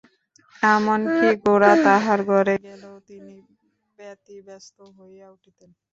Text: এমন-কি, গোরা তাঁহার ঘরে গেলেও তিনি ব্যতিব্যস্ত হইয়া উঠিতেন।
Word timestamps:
এমন-কি, 0.61 1.27
গোরা 1.43 1.71
তাঁহার 1.85 2.19
ঘরে 2.29 2.55
গেলেও 2.65 2.95
তিনি 3.09 3.35
ব্যতিব্যস্ত 3.99 4.77
হইয়া 4.97 5.27
উঠিতেন। 5.35 5.69